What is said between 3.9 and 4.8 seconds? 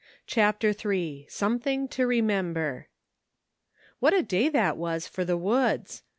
TTTHAT a day that